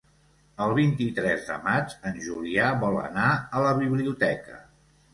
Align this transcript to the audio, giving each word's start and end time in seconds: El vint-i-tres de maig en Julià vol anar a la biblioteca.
El 0.63 0.71
vint-i-tres 0.79 1.45
de 1.51 1.59
maig 1.67 1.95
en 2.13 2.19
Julià 2.25 2.73
vol 2.87 3.01
anar 3.05 3.31
a 3.61 3.67
la 3.69 3.79
biblioteca. 3.85 4.63